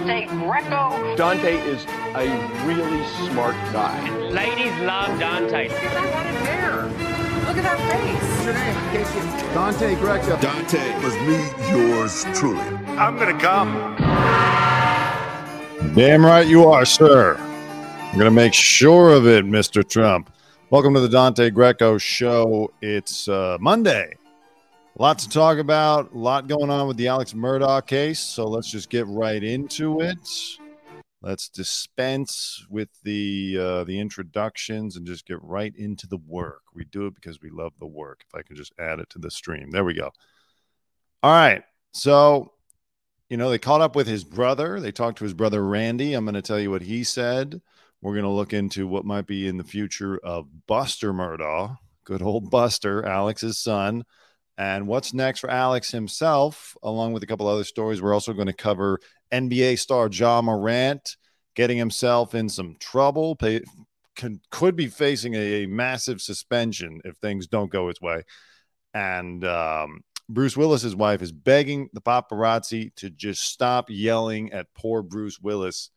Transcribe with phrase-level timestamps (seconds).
[0.00, 1.14] Dante Greco.
[1.14, 2.26] Dante is a
[2.66, 4.08] really smart guy.
[4.30, 5.68] Ladies love Dante.
[5.68, 6.82] Look at that head of hair.
[7.46, 8.22] Look at that face.
[8.24, 9.54] What's your name?
[9.54, 10.40] Dante Greco.
[10.40, 11.36] Dante was me,
[11.70, 12.60] yours truly.
[12.96, 13.74] I'm gonna come.
[15.94, 17.36] Damn right you are, sir.
[17.38, 19.86] I'm going to make sure of it, Mr.
[19.86, 20.30] Trump.
[20.70, 22.72] Welcome to the Dante Greco Show.
[22.80, 24.14] It's uh, Monday.
[25.00, 28.20] A lot to talk about, a lot going on with the Alex Murdaugh case.
[28.20, 30.18] So let's just get right into it.
[31.22, 36.60] Let's dispense with the uh, the introductions and just get right into the work.
[36.74, 38.26] We do it because we love the work.
[38.28, 40.10] If I can just add it to the stream, there we go.
[41.22, 41.62] All right,
[41.94, 42.52] so
[43.30, 44.80] you know they caught up with his brother.
[44.80, 46.12] They talked to his brother Randy.
[46.12, 47.62] I'm going to tell you what he said.
[48.02, 52.20] We're going to look into what might be in the future of Buster Murdaugh, good
[52.20, 54.04] old Buster, Alex's son.
[54.60, 58.02] And what's next for Alex himself, along with a couple other stories.
[58.02, 59.00] We're also going to cover
[59.32, 61.16] NBA star Ja Morant
[61.54, 63.62] getting himself in some trouble, pay,
[64.16, 68.22] can, could be facing a, a, massive suspension if things don't go his way.
[68.92, 75.02] And um, Bruce Willis's wife is begging the paparazzi to just stop yelling at poor
[75.02, 75.88] Bruce Willis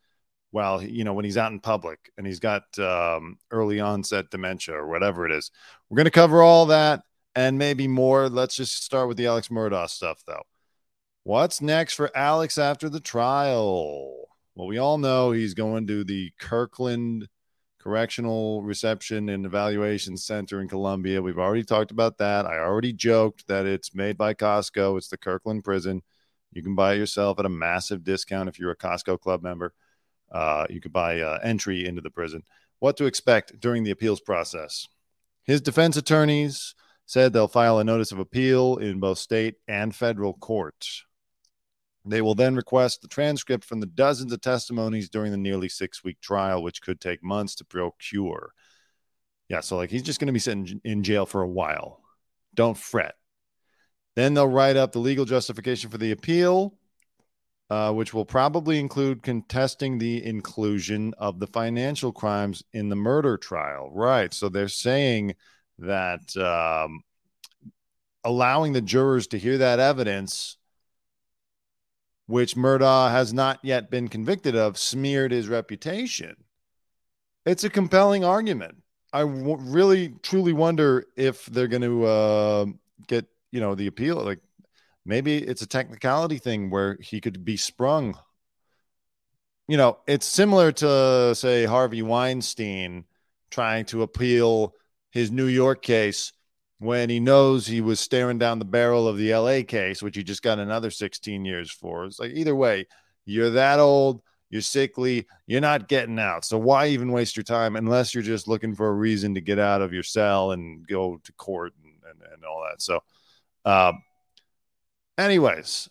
[0.52, 4.76] while you know when he's out in public and he's got um, early onset dementia
[4.76, 5.52] or whatever it is.
[5.90, 7.02] We're going to cover all that
[7.36, 8.30] and maybe more.
[8.30, 10.44] Let's just start with the Alex Murdaugh stuff, though.
[11.24, 14.28] What's next for Alex after the trial?
[14.56, 17.28] Well, we all know he's going to the Kirkland
[17.80, 21.22] Correctional Reception and Evaluation Center in Columbia.
[21.22, 22.46] We've already talked about that.
[22.46, 24.98] I already joked that it's made by Costco.
[24.98, 26.02] It's the Kirkland prison.
[26.52, 29.74] You can buy it yourself at a massive discount if you're a Costco club member.
[30.32, 32.44] Uh, you could buy uh, entry into the prison.
[32.80, 34.88] What to expect during the appeals process?
[35.44, 40.34] His defense attorneys said they'll file a notice of appeal in both state and federal
[40.34, 41.06] courts.
[42.06, 46.04] They will then request the transcript from the dozens of testimonies during the nearly six
[46.04, 48.52] week trial, which could take months to procure.
[49.48, 52.02] Yeah, so like he's just going to be sitting in jail for a while.
[52.54, 53.16] Don't fret.
[54.16, 56.78] Then they'll write up the legal justification for the appeal
[57.74, 63.36] uh, which will probably include contesting the inclusion of the financial crimes in the murder
[63.36, 63.90] trial.
[63.92, 64.32] Right.
[64.32, 65.34] So they're saying
[65.84, 67.02] that um,
[68.24, 70.58] allowing the jurors to hear that evidence,
[72.28, 76.36] which Murdaugh has not yet been convicted of, smeared his reputation.
[77.46, 78.78] It's a compelling argument.
[79.12, 82.66] I w- really, truly wonder if they're going to uh,
[83.08, 84.18] get, you know, the appeal.
[84.18, 84.40] Like
[85.06, 88.18] Maybe it's a technicality thing where he could be sprung.
[89.68, 93.06] You know, it's similar to, say, Harvey Weinstein
[93.50, 94.74] trying to appeal
[95.14, 96.34] his New York case
[96.80, 100.24] when he knows he was staring down the barrel of the LA case, which he
[100.24, 102.04] just got another 16 years for.
[102.04, 102.88] It's like, either way,
[103.24, 106.44] you're that old, you're sickly, you're not getting out.
[106.44, 109.60] So why even waste your time unless you're just looking for a reason to get
[109.60, 112.82] out of your cell and go to court and, and, and all that?
[112.82, 113.00] So,
[113.64, 113.94] uh,
[115.18, 115.90] Anyways,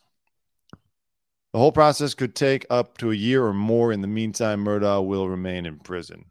[1.53, 3.93] the whole process could take up to a year or more.
[3.93, 6.25] In the meantime, Murdaugh will remain in prison.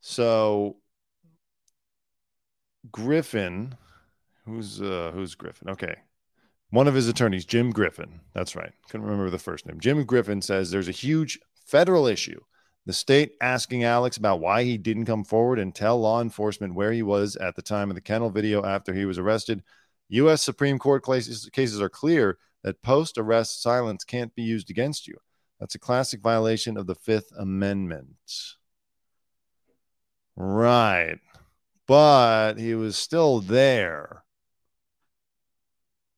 [0.00, 0.76] So,
[2.90, 3.74] Griffin,
[4.44, 5.70] who's uh, who's Griffin?
[5.70, 5.94] Okay,
[6.70, 8.20] one of his attorneys, Jim Griffin.
[8.34, 8.72] That's right.
[8.90, 9.80] Couldn't remember the first name.
[9.80, 12.40] Jim Griffin says there's a huge federal issue.
[12.86, 16.92] The state asking Alex about why he didn't come forward and tell law enforcement where
[16.92, 19.62] he was at the time of the kennel video after he was arrested
[20.08, 20.42] U.S.
[20.42, 25.18] Supreme Court cases, cases are clear that post arrest silence can't be used against you.
[25.60, 28.54] That's a classic violation of the Fifth Amendment.
[30.36, 31.18] Right.
[31.88, 34.22] But he was still there,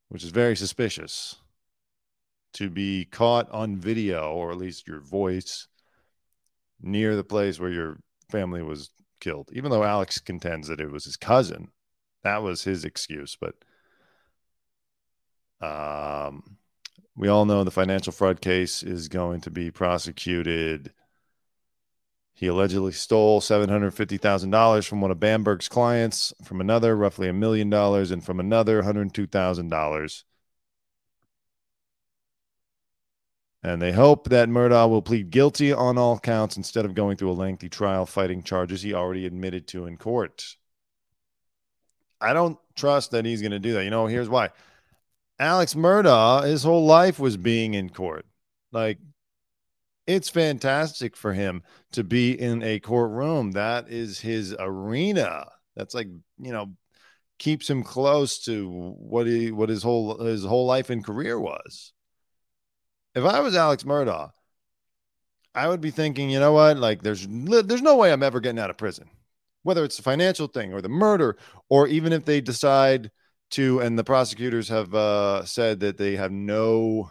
[0.08, 1.36] which is very suspicious
[2.54, 5.68] to be caught on video, or at least your voice,
[6.82, 8.00] near the place where your
[8.32, 9.48] family was killed.
[9.52, 11.68] Even though Alex contends that it was his cousin,
[12.24, 13.38] that was his excuse.
[13.40, 13.54] But
[15.64, 16.56] um,
[17.14, 20.92] we all know the financial fraud case is going to be prosecuted.
[22.40, 28.10] He allegedly stole $750,000 from one of Bamberg's clients, from another, roughly a million dollars,
[28.10, 30.24] and from another, $102,000.
[33.62, 37.32] And they hope that Murdaugh will plead guilty on all counts instead of going through
[37.32, 40.56] a lengthy trial fighting charges he already admitted to in court.
[42.22, 43.84] I don't trust that he's going to do that.
[43.84, 44.48] You know, here's why.
[45.38, 48.24] Alex Murdaugh, his whole life was being in court.
[48.72, 48.96] Like,
[50.14, 51.62] it's fantastic for him
[51.92, 53.52] to be in a courtroom.
[53.52, 55.46] That is his arena.
[55.76, 56.08] That's like,
[56.38, 56.74] you know,
[57.38, 58.68] keeps him close to
[58.98, 61.92] what he what his whole his whole life and career was.
[63.14, 64.30] if I was Alex Murdaugh,
[65.54, 66.76] I would be thinking, you know what?
[66.76, 69.08] Like, there's there's no way I'm ever getting out of prison,
[69.62, 71.36] whether it's the financial thing or the murder,
[71.68, 73.10] or even if they decide
[73.52, 77.10] to, and the prosecutors have uh, said that they have no,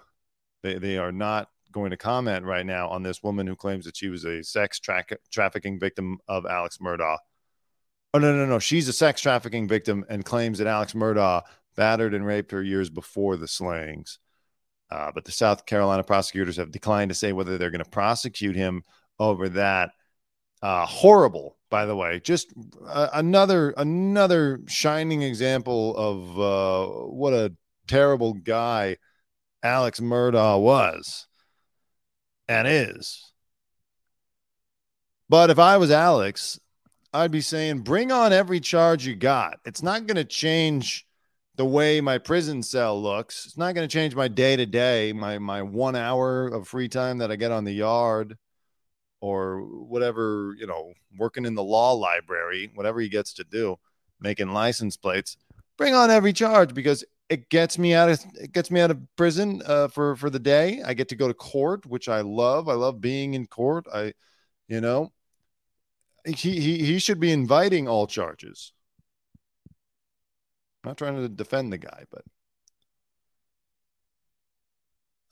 [0.63, 3.97] they they are not going to comment right now on this woman who claims that
[3.97, 7.17] she was a sex tra- trafficking victim of Alex Murdaugh.
[8.13, 11.43] Oh no no no, she's a sex trafficking victim and claims that Alex Murdaugh
[11.75, 14.19] battered and raped her years before the slayings.
[14.91, 18.55] Uh, but the South Carolina prosecutors have declined to say whether they're going to prosecute
[18.55, 18.83] him
[19.19, 19.91] over that.
[20.61, 22.19] Uh, horrible, by the way.
[22.19, 22.51] Just
[22.85, 27.53] uh, another another shining example of uh, what a
[27.87, 28.97] terrible guy
[29.63, 31.27] Alex Murdaugh was
[32.49, 33.31] and is.
[35.29, 36.59] But if I was Alex,
[37.13, 39.59] I'd be saying, bring on every charge you got.
[39.63, 41.05] It's not going to change
[41.55, 43.45] the way my prison cell looks.
[43.45, 46.89] It's not going to change my day to day, my my one hour of free
[46.89, 48.37] time that I get on the yard,
[49.21, 53.77] or whatever you know, working in the law library, whatever he gets to do,
[54.19, 55.37] making license plates.
[55.77, 58.99] Bring on every charge because it gets me out of it gets me out of
[59.15, 60.81] prison uh, for for the day.
[60.83, 62.67] I get to go to court, which I love.
[62.67, 63.85] I love being in court.
[63.93, 64.13] I,
[64.67, 65.11] you know,
[66.25, 68.73] he he he should be inviting all charges.
[70.83, 72.23] I'm not trying to defend the guy, but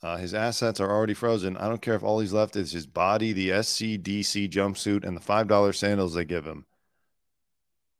[0.02, 1.56] uh, his assets are already frozen.
[1.56, 5.20] I don't care if all he's left is his body, the SCDC jumpsuit, and the
[5.20, 6.66] five dollar sandals they give him.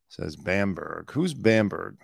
[0.09, 1.11] Says Bamberg.
[1.13, 1.97] Who's Bamberg?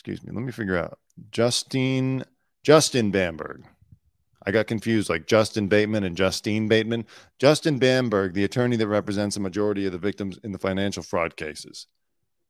[0.00, 0.32] Excuse me.
[0.32, 0.98] Let me figure out.
[1.30, 2.24] Justine
[2.62, 3.66] Justin Bamberg.
[4.46, 7.04] I got confused, like Justin Bateman and Justine Bateman.
[7.38, 11.36] Justin Bamberg, the attorney that represents a majority of the victims in the financial fraud
[11.36, 11.86] cases.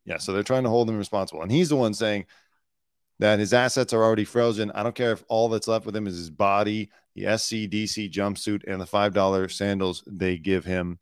[0.04, 1.42] Yeah, so they're trying to hold him responsible.
[1.42, 2.26] And he's the one saying
[3.18, 4.70] that his assets are already frozen.
[4.70, 8.62] I don't care if all that's left with him is his body, the SCDC jumpsuit,
[8.68, 11.00] and the $5 sandals they give him.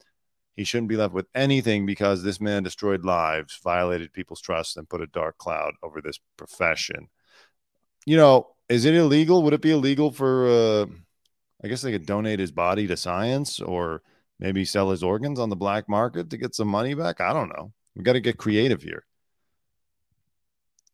[0.58, 4.88] He shouldn't be left with anything because this man destroyed lives, violated people's trust, and
[4.88, 7.10] put a dark cloud over this profession.
[8.04, 9.44] You know, is it illegal?
[9.44, 10.86] Would it be illegal for, uh,
[11.62, 14.02] I guess they could donate his body to science or
[14.40, 17.20] maybe sell his organs on the black market to get some money back?
[17.20, 17.72] I don't know.
[17.94, 19.04] We got to get creative here.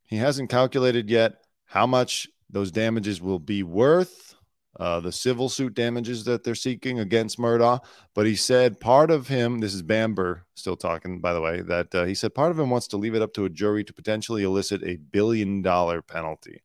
[0.03, 4.35] He hasn't calculated yet how much those damages will be worth,
[4.81, 7.81] uh, the civil suit damages that they're seeking against Murdaugh.
[8.15, 11.95] But he said part of him, this is Bamberg still talking, by the way, that
[11.95, 13.93] uh, he said part of him wants to leave it up to a jury to
[13.93, 16.63] potentially elicit a billion dollar penalty.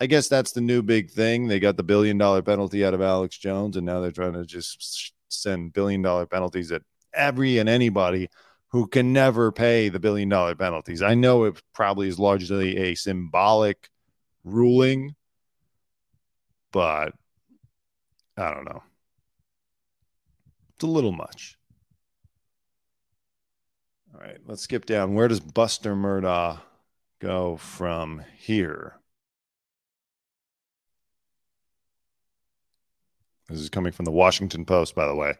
[0.00, 1.48] I guess that's the new big thing.
[1.48, 4.44] They got the billion dollar penalty out of Alex Jones, and now they're trying to
[4.44, 6.82] just send billion dollar penalties at
[7.14, 8.28] every and anybody
[8.68, 11.00] who can never pay the billion dollar penalties.
[11.00, 13.88] I know it probably is largely a symbolic
[14.44, 15.14] ruling,
[16.72, 17.14] but
[18.36, 18.82] I don't know.
[20.74, 21.56] It's a little much.
[24.14, 25.14] All right, let's skip down.
[25.14, 26.60] Where does Buster Murdaugh
[27.18, 28.96] go from here?
[33.48, 35.34] This is coming from the Washington Post, by the way.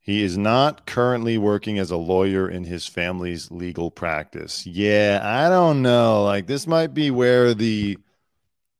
[0.00, 4.64] He is not currently working as a lawyer in his family's legal practice.
[4.66, 6.22] Yeah, I don't know.
[6.22, 7.98] Like this might be where the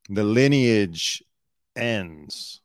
[0.09, 1.23] the lineage
[1.77, 2.61] ends.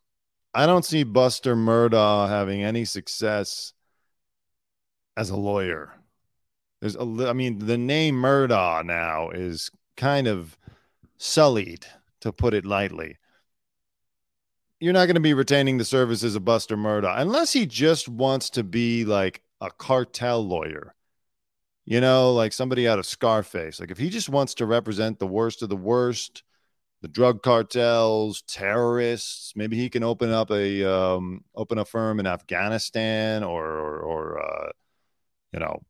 [0.54, 3.72] I don't see Buster Murdaugh having any success
[5.16, 5.94] as a lawyer.
[6.80, 10.56] There's a I mean the name Murdaugh now is kind of
[11.18, 11.86] sullied
[12.20, 13.18] to put it lightly
[14.82, 18.50] you're not going to be retaining the services of Buster Murdaugh unless he just wants
[18.50, 20.96] to be like a cartel lawyer.
[21.84, 23.78] You know, like somebody out of Scarface.
[23.78, 26.42] Like if he just wants to represent the worst of the worst,
[27.02, 32.26] the drug cartels, terrorists, maybe he can open up a um, open a firm in
[32.26, 34.70] Afghanistan or or, or uh,
[35.52, 35.82] you know,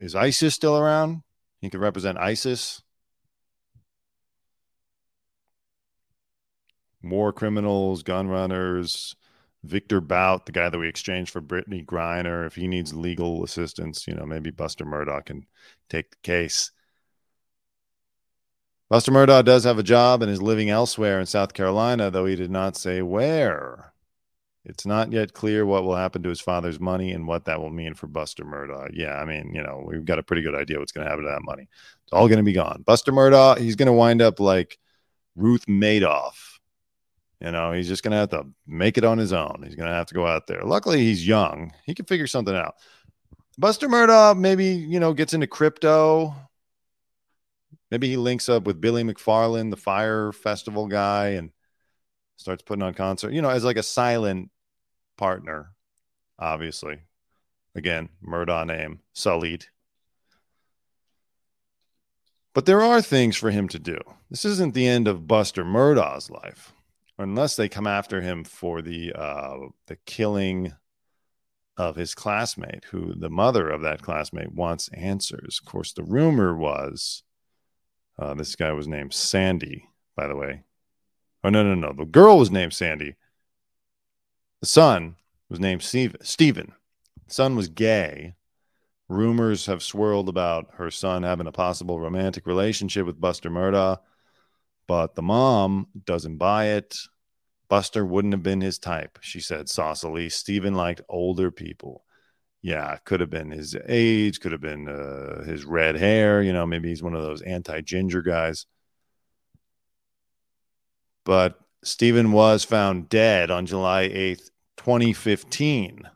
[0.00, 1.22] is ISIS still around?
[1.60, 2.82] He could represent ISIS.
[7.02, 9.16] war criminals, gun runners,
[9.64, 12.46] Victor Bout, the guy that we exchanged for Brittney Griner.
[12.46, 15.46] If he needs legal assistance, you know, maybe Buster Murdaugh can
[15.88, 16.72] take the case.
[18.92, 22.36] Buster Murdaugh does have a job and is living elsewhere in South Carolina, though he
[22.36, 23.94] did not say where.
[24.66, 27.70] It's not yet clear what will happen to his father's money and what that will
[27.70, 28.90] mean for Buster Murdaugh.
[28.92, 31.24] Yeah, I mean, you know, we've got a pretty good idea what's going to happen
[31.24, 31.70] to that money.
[32.04, 32.82] It's all going to be gone.
[32.86, 34.78] Buster Murdaugh, he's going to wind up like
[35.36, 36.58] Ruth Madoff
[37.40, 39.62] you know, he's just going to have to make it on his own.
[39.64, 40.62] He's going to have to go out there.
[40.64, 41.72] Luckily, he's young.
[41.86, 42.74] He can figure something out.
[43.56, 46.36] Buster Murdaugh maybe, you know, gets into crypto.
[47.92, 51.50] Maybe he links up with Billy McFarland, the Fyre Festival guy, and
[52.36, 53.34] starts putting on concert.
[53.34, 54.50] You know, as like a silent
[55.18, 55.72] partner,
[56.38, 57.00] obviously.
[57.74, 59.66] Again, Murdaugh name, sullied.
[62.54, 63.98] But there are things for him to do.
[64.30, 66.72] This isn't the end of Buster Murdaugh's life,
[67.18, 70.72] unless they come after him for the uh, the killing
[71.76, 75.60] of his classmate, who the mother of that classmate wants answers.
[75.62, 77.22] Of course, the rumor was
[78.18, 80.62] uh, this guy was named Sandy, by the way.
[81.44, 81.92] Oh no, no, no.
[81.92, 83.16] The girl was named Sandy.
[84.60, 85.16] The son
[85.48, 86.72] was named Steve, Stephen.
[87.26, 88.34] The son was gay.
[89.08, 93.98] Rumors have swirled about her son having a possible romantic relationship with Buster Murdaugh,
[94.86, 96.96] but the mom doesn't buy it.
[97.68, 100.30] Buster wouldn't have been his type, she said saucily.
[100.30, 102.04] Stephen liked older people.
[102.62, 106.40] Yeah, could have been his age, could have been uh, his red hair.
[106.42, 108.66] You know, maybe he's one of those anti ginger guys.
[111.24, 116.08] But Stephen was found dead on July 8th, 2015,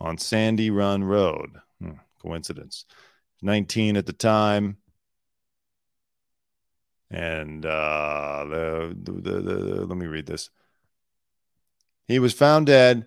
[0.00, 1.58] on Sandy Run Road.
[1.80, 2.86] Hmm, coincidence.
[3.42, 4.78] 19 at the time.
[7.10, 10.48] And uh, the, the, the, the, let me read this.
[12.08, 13.06] He was found dead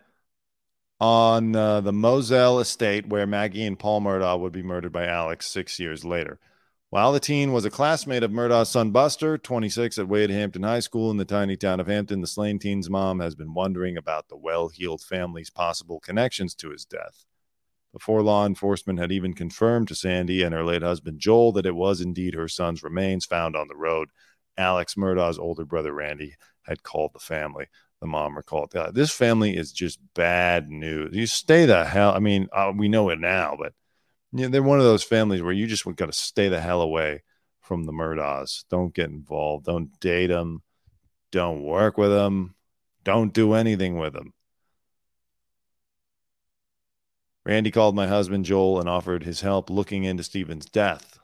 [1.00, 5.48] on uh, the Moselle estate where Maggie and Paul Murdaugh would be murdered by Alex
[5.48, 6.40] six years later.
[6.90, 10.80] While the teen was a classmate of Murdaugh's son Buster, 26 at Wade Hampton High
[10.80, 14.30] School in the tiny town of Hampton, the slain teen's mom has been wondering about
[14.30, 17.26] the well heeled family's possible connections to his death.
[17.92, 21.76] Before law enforcement had even confirmed to Sandy and her late husband Joel that it
[21.76, 24.10] was indeed her son's remains found on the road,
[24.58, 27.66] Alex Murdaugh's older brother Randy had called the family.
[28.02, 31.16] The mom recalled, "This family is just bad news.
[31.16, 32.12] You stay the hell.
[32.14, 33.74] I mean, uh, we know it now, but
[34.32, 36.82] you know, they're one of those families where you just got to stay the hell
[36.82, 37.24] away
[37.62, 38.66] from the Murdaughs.
[38.70, 39.66] Don't get involved.
[39.66, 40.62] Don't date them.
[41.32, 42.56] Don't work with them.
[43.04, 44.34] Don't do anything with them.
[47.46, 51.20] Randy called my husband Joel and offered his help looking into Stephen's death.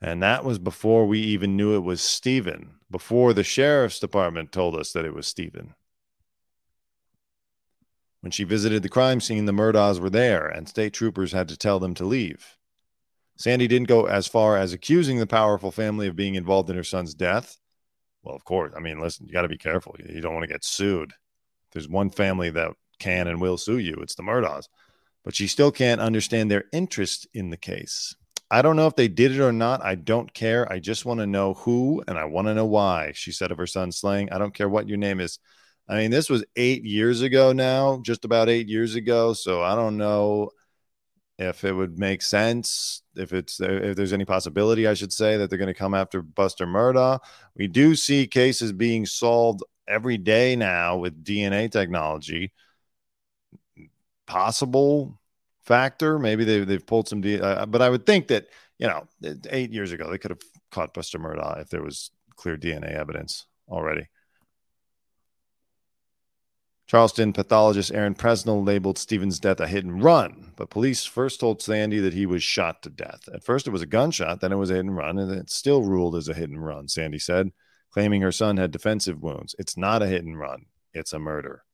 [0.00, 4.76] And that was before we even knew it was Stephen, before the sheriff's department told
[4.76, 5.74] us that it was Stephen.
[8.20, 11.56] When she visited the crime scene, the Murdaughs were there, and state troopers had to
[11.56, 12.56] tell them to leave.
[13.36, 16.84] Sandy didn't go as far as accusing the powerful family of being involved in her
[16.84, 17.58] son's death.
[18.22, 18.72] Well, of course.
[18.76, 19.94] I mean, listen, you got to be careful.
[19.98, 21.12] You don't want to get sued.
[21.72, 23.94] There's one family that can and will sue you.
[24.00, 24.68] It's the Murdaughs.
[25.22, 28.16] But she still can't understand their interest in the case.
[28.50, 29.84] I don't know if they did it or not.
[29.84, 30.70] I don't care.
[30.70, 33.12] I just want to know who and I want to know why.
[33.14, 34.30] She said of her son slaying.
[34.30, 35.38] I don't care what your name is.
[35.88, 39.32] I mean, this was eight years ago now, just about eight years ago.
[39.32, 40.50] So I don't know
[41.38, 45.50] if it would make sense, if it's if there's any possibility, I should say, that
[45.50, 47.20] they're going to come after Buster Murdaugh.
[47.56, 52.52] We do see cases being solved every day now with DNA technology
[54.26, 55.18] possible
[55.66, 56.18] factor.
[56.18, 58.46] Maybe they, they've pulled some, D, uh, but I would think that,
[58.78, 59.06] you know,
[59.50, 63.46] eight years ago, they could have caught Buster Murdaugh if there was clear DNA evidence
[63.68, 64.08] already.
[66.86, 71.60] Charleston pathologist Erin Presnell labeled Stephen's death a hit and run, but police first told
[71.60, 73.28] Sandy that he was shot to death.
[73.34, 75.56] At first, it was a gunshot, then it was a hit and run, and it's
[75.56, 77.50] still ruled as a hit and run, Sandy said,
[77.90, 79.56] claiming her son had defensive wounds.
[79.58, 81.65] It's not a hit and run, it's a murder.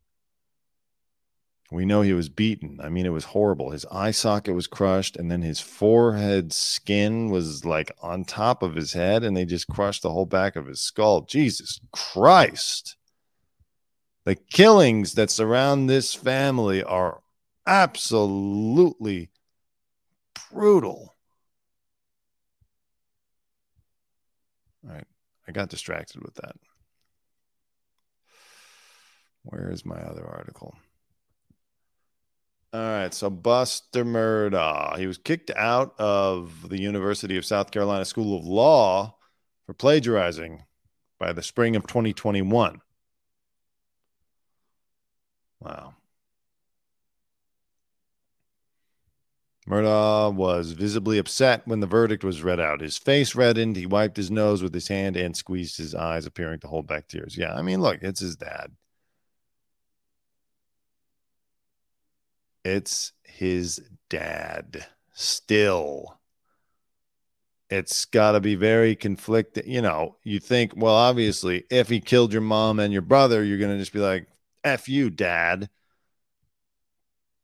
[1.72, 2.78] We know he was beaten.
[2.82, 3.70] I mean, it was horrible.
[3.70, 8.74] His eye socket was crushed, and then his forehead skin was like on top of
[8.74, 11.22] his head, and they just crushed the whole back of his skull.
[11.22, 12.96] Jesus Christ.
[14.24, 17.22] The killings that surround this family are
[17.66, 19.30] absolutely
[20.52, 21.16] brutal.
[24.86, 25.06] All right.
[25.48, 26.54] I got distracted with that.
[29.42, 30.76] Where is my other article?
[32.72, 38.04] All right, so Buster Murdaugh, he was kicked out of the University of South Carolina
[38.06, 39.16] School of Law
[39.66, 40.64] for plagiarizing
[41.18, 42.80] by the spring of 2021.
[45.60, 45.94] Wow.
[49.68, 52.80] Murdaugh was visibly upset when the verdict was read out.
[52.80, 53.76] His face reddened.
[53.76, 57.08] He wiped his nose with his hand and squeezed his eyes, appearing to hold back
[57.08, 57.36] tears.
[57.36, 58.72] Yeah, I mean, look, it's his dad.
[62.64, 66.18] It's his dad still.
[67.70, 69.66] It's got to be very conflicted.
[69.66, 73.58] You know, you think, well, obviously, if he killed your mom and your brother, you're
[73.58, 74.28] going to just be like,
[74.62, 75.70] F you, dad.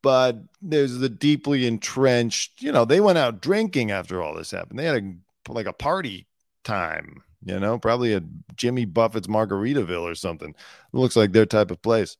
[0.02, 4.78] But there's the deeply entrenched, you know, they went out drinking after all this happened.
[4.78, 6.28] They had a like a party
[6.62, 8.22] time, you know, probably a
[8.54, 10.50] Jimmy Buffett's Margaritaville or something.
[10.50, 12.16] It looks like their type of place.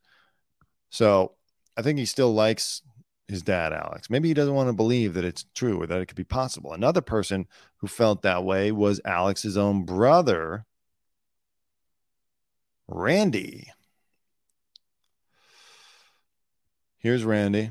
[0.90, 1.34] So
[1.76, 2.82] I think he still likes
[3.28, 4.08] his dad, Alex.
[4.08, 6.72] Maybe he doesn't want to believe that it's true or that it could be possible.
[6.72, 10.64] Another person who felt that way was Alex's own brother,
[12.88, 13.70] Randy.
[16.98, 17.70] Here's Randy.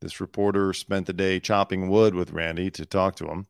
[0.00, 3.46] This reporter spent the day chopping wood with Randy to talk to him.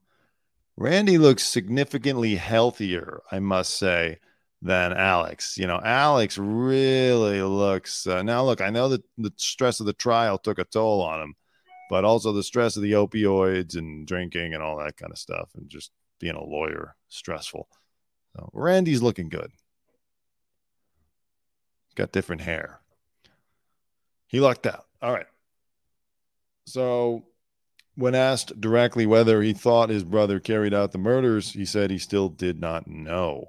[0.76, 4.18] Randy looks significantly healthier, I must say,
[4.62, 5.58] than Alex.
[5.58, 8.06] You know, Alex really looks.
[8.06, 11.20] Uh, now, look, I know that the stress of the trial took a toll on
[11.20, 11.34] him,
[11.90, 15.50] but also the stress of the opioids and drinking and all that kind of stuff,
[15.56, 15.90] and just
[16.20, 17.68] being a lawyer, stressful.
[18.36, 19.50] So Randy's looking good.
[21.96, 22.80] Got different hair.
[24.28, 24.86] He lucked out.
[25.02, 25.26] All right.
[26.64, 27.24] So,
[27.96, 31.98] when asked directly whether he thought his brother carried out the murders, he said he
[31.98, 33.48] still did not know.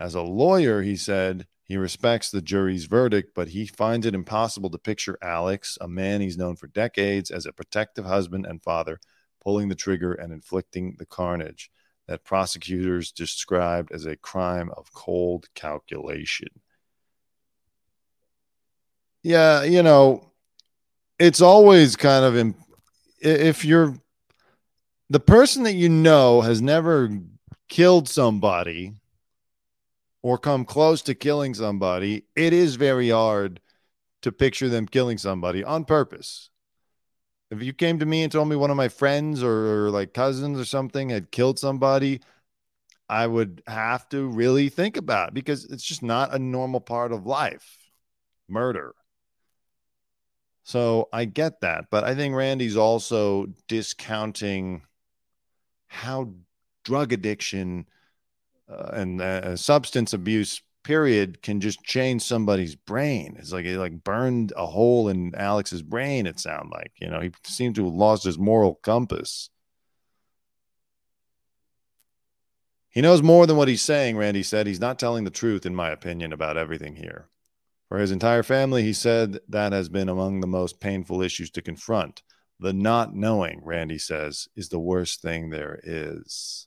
[0.00, 4.70] As a lawyer, he said he respects the jury's verdict, but he finds it impossible
[4.70, 8.98] to picture Alex, a man he's known for decades, as a protective husband and father,
[9.42, 11.70] pulling the trigger and inflicting the carnage
[12.08, 16.48] that prosecutors described as a crime of cold calculation.
[19.22, 20.32] Yeah, you know,
[21.18, 22.56] it's always kind of imp-
[23.20, 23.94] if you're
[25.10, 27.10] the person that you know has never
[27.68, 28.94] killed somebody
[30.22, 33.60] or come close to killing somebody, it is very hard
[34.22, 36.50] to picture them killing somebody on purpose.
[37.50, 40.14] If you came to me and told me one of my friends or, or like
[40.14, 42.20] cousins or something had killed somebody,
[43.08, 47.12] I would have to really think about it because it's just not a normal part
[47.12, 47.78] of life.
[48.48, 48.94] Murder.
[50.62, 54.82] So I get that, but I think Randy's also discounting
[55.88, 56.34] how
[56.84, 57.88] drug addiction
[58.70, 63.36] uh, and uh, substance abuse period can just change somebody's brain.
[63.38, 66.26] It's like it like burned a hole in Alex's brain.
[66.26, 69.50] It sounded like you know he seemed to have lost his moral compass.
[72.88, 74.16] He knows more than what he's saying.
[74.16, 77.28] Randy said he's not telling the truth, in my opinion, about everything here.
[77.88, 81.62] For his entire family, he said that has been among the most painful issues to
[81.62, 82.22] confront.
[82.58, 86.66] The not knowing, Randy says, is the worst thing there is.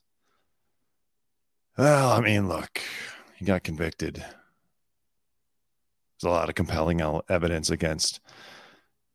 [1.76, 2.80] Well, I mean, look,
[3.34, 4.14] he got convicted.
[4.14, 4.30] There's
[6.22, 8.20] a lot of compelling evidence against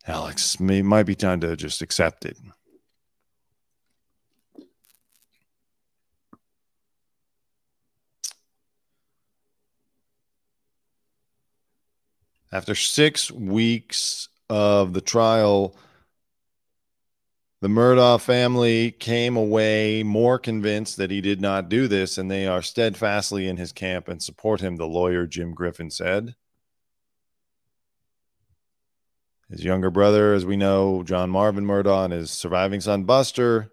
[0.06, 0.58] Alex.
[0.60, 2.38] It might be time to just accept it.
[12.52, 15.78] After six weeks of the trial,
[17.62, 22.48] the Murdaugh family came away more convinced that he did not do this, and they
[22.48, 26.36] are steadfastly in his camp and support him, the lawyer Jim Griffin said.
[29.50, 33.72] His younger brother, as we know, John Marvin Murdaugh, and his surviving son Buster,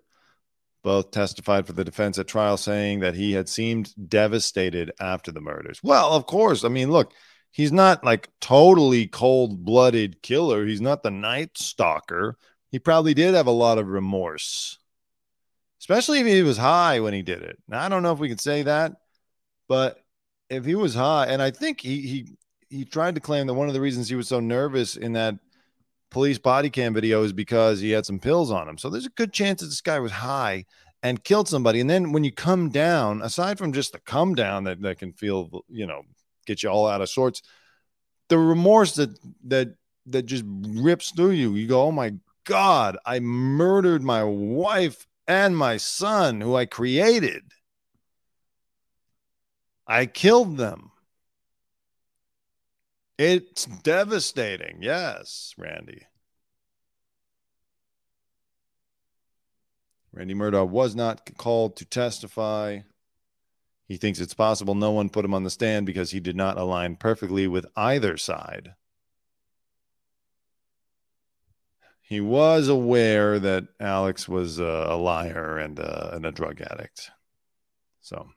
[0.83, 5.41] both testified for the defense at trial, saying that he had seemed devastated after the
[5.41, 5.81] murders.
[5.83, 6.65] Well, of course.
[6.65, 7.13] I mean, look,
[7.53, 10.65] he's not like totally cold blooded killer.
[10.67, 12.37] He's not the night stalker
[12.71, 14.79] he probably did have a lot of remorse,
[15.81, 17.59] especially if he was high when he did it.
[17.69, 18.93] Now, I don't know if we can say that,
[19.69, 19.99] but
[20.51, 22.37] if he was high, and I think he he
[22.69, 25.37] he tried to claim that one of the reasons he was so nervous in that
[26.11, 28.79] police body cam video is because he had some pills on him.
[28.79, 30.65] So there's a good chance that this guy was high
[31.03, 31.81] and killed somebody.
[31.81, 35.13] And then when you come down, aside from just the come down that, that can
[35.13, 36.03] feel, you know,
[36.47, 37.43] get you all out of sorts,
[38.29, 39.11] the remorse that
[39.45, 39.75] that
[40.07, 41.55] that just rips through you.
[41.55, 42.15] You go, oh my
[42.47, 47.43] God, I murdered my wife and my son, who I created.
[49.87, 50.93] I killed them.
[53.19, 54.79] It's devastating.
[54.81, 56.03] Yes, Randy.
[60.13, 62.81] Randy Murdaugh was not called to testify.
[63.89, 66.59] He thinks it's possible no one put him on the stand because he did not
[66.59, 68.75] align perfectly with either side.
[72.07, 77.11] He was aware that Alex was a, liar and a, and a drug addict.
[78.01, 78.29] So.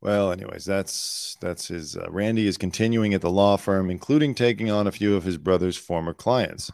[0.00, 1.96] Well, anyways, that's that's his.
[1.96, 5.36] Uh, Randy is continuing at the law firm, including taking on a few of his
[5.36, 6.70] brother's former clients.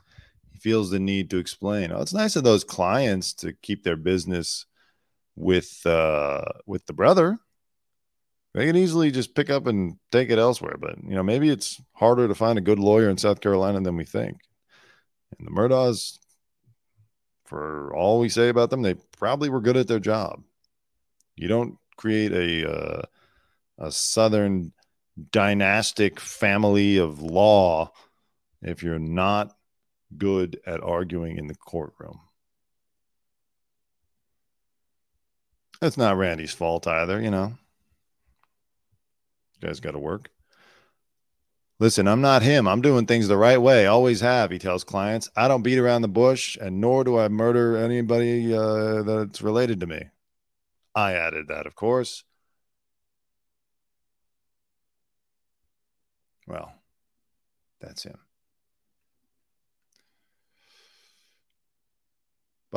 [0.52, 1.92] He feels the need to explain.
[1.92, 4.64] Oh, it's nice of those clients to keep their business
[5.36, 7.38] with uh, with the brother.
[8.54, 10.76] They can easily just pick up and take it elsewhere.
[10.78, 13.96] But you know, maybe it's harder to find a good lawyer in South Carolina than
[13.96, 14.38] we think.
[15.38, 16.18] And the Murdaughs,
[17.44, 20.42] for all we say about them, they probably were good at their job.
[21.36, 23.02] You don't create a uh,
[23.78, 24.72] a Southern
[25.30, 27.92] dynastic family of law
[28.62, 29.54] if you're not
[30.16, 32.20] good at arguing in the courtroom.
[35.82, 37.54] It's not Randy's fault either, you know.
[39.60, 40.30] You guys got to work.
[41.78, 42.66] Listen, I'm not him.
[42.66, 43.86] I'm doing things the right way.
[43.86, 45.28] Always have, he tells clients.
[45.36, 49.80] I don't beat around the bush, and nor do I murder anybody uh, that's related
[49.80, 50.08] to me.
[50.94, 52.24] I added that, of course.
[56.46, 56.72] Well,
[57.80, 58.25] that's him.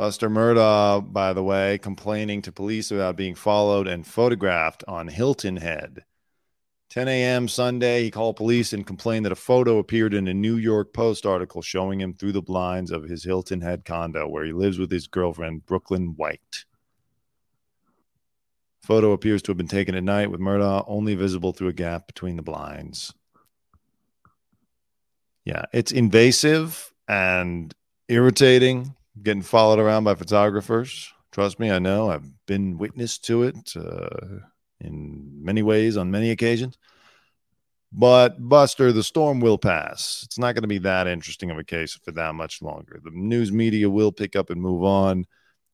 [0.00, 5.58] Buster Murdaugh, by the way, complaining to police about being followed and photographed on Hilton
[5.58, 6.06] Head.
[6.88, 7.48] 10 a.m.
[7.48, 11.26] Sunday, he called police and complained that a photo appeared in a New York Post
[11.26, 14.90] article showing him through the blinds of his Hilton Head condo where he lives with
[14.90, 16.64] his girlfriend, Brooklyn White.
[18.80, 22.06] Photo appears to have been taken at night with Murdaugh only visible through a gap
[22.06, 23.12] between the blinds.
[25.44, 27.74] Yeah, it's invasive and
[28.08, 31.12] irritating getting followed around by photographers.
[31.32, 32.10] Trust me, I know.
[32.10, 34.38] I've been witness to it uh,
[34.80, 36.76] in many ways on many occasions.
[37.92, 40.22] But Buster, the storm will pass.
[40.24, 43.00] It's not going to be that interesting of a case for that much longer.
[43.02, 45.26] The news media will pick up and move on.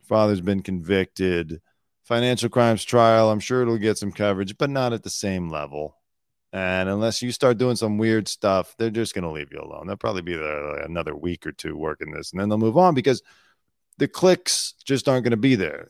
[0.03, 1.61] Father's been convicted.
[2.05, 5.97] Financial crimes trial, I'm sure it'll get some coverage, but not at the same level.
[6.53, 9.87] And unless you start doing some weird stuff, they're just going to leave you alone.
[9.87, 12.79] They'll probably be there like another week or two working this, and then they'll move
[12.79, 13.23] on because
[13.99, 15.89] the clicks just aren't going to be there.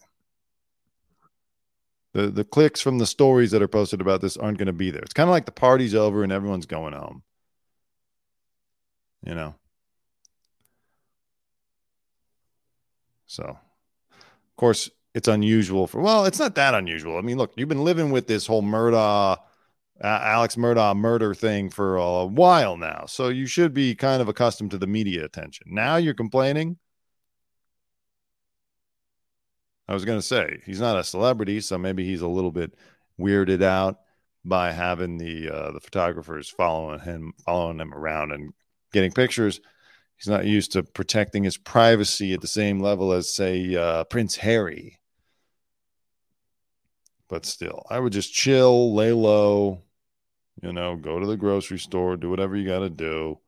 [2.15, 4.91] The, the clicks from the stories that are posted about this aren't going to be
[4.91, 5.03] there.
[5.03, 7.23] It's kind of like the party's over and everyone's going home.
[9.23, 9.55] You know?
[13.27, 17.19] So, of course, it's unusual for, well, it's not that unusual.
[17.19, 19.37] I mean, look, you've been living with this whole Murdaugh
[20.03, 23.05] uh, Alex Murdaugh murder thing for a while now.
[23.07, 25.69] So you should be kind of accustomed to the media attention.
[25.71, 26.79] Now you're complaining.
[29.89, 32.75] I was going to say he's not a celebrity, so maybe he's a little bit
[33.19, 34.01] weirded out
[34.45, 38.53] by having the uh, the photographers following him, following him around and
[38.93, 39.61] getting pictures.
[40.17, 44.37] He's not used to protecting his privacy at the same level as, say, uh, Prince
[44.37, 44.99] Harry.
[47.29, 49.83] But still, I would just chill, lay low,
[50.63, 53.39] you know, go to the grocery store, do whatever you got to do.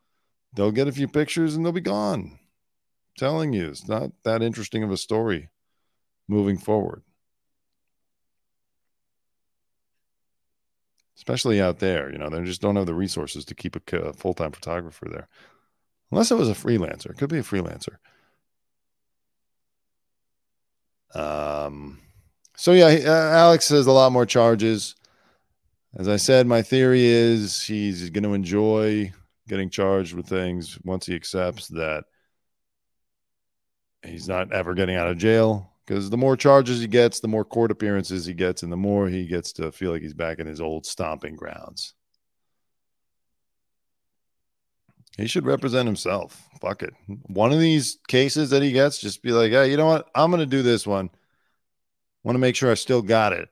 [0.55, 2.21] They'll get a few pictures and they'll be gone.
[2.33, 2.39] I'm
[3.17, 5.51] telling you, it's not that interesting of a story
[6.27, 7.03] moving forward.
[11.17, 14.35] Especially out there, you know, they just don't have the resources to keep a full
[14.35, 15.29] time photographer there.
[16.11, 17.97] Unless it was a freelancer, it could be a freelancer.
[21.15, 22.01] Um,
[22.57, 24.95] so yeah, uh, Alex has a lot more charges.
[25.97, 29.13] As I said, my theory is he's going to enjoy
[29.49, 32.05] getting charged with things once he accepts that
[34.03, 35.73] he's not ever getting out of jail.
[35.87, 39.09] Because the more charges he gets, the more court appearances he gets, and the more
[39.09, 41.95] he gets to feel like he's back in his old stomping grounds.
[45.17, 46.47] He should represent himself.
[46.61, 46.93] Fuck it.
[47.27, 50.11] One of these cases that he gets, just be like, hey, you know what?
[50.15, 51.09] I'm going to do this one.
[52.23, 53.49] Want to make sure I still got it.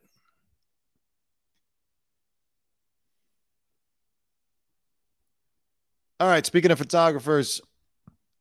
[6.19, 6.47] All right.
[6.47, 7.61] Speaking of photographers,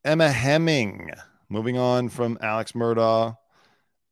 [0.05, 1.11] Emma Heming.
[1.49, 3.35] Moving on from Alex Murdaugh.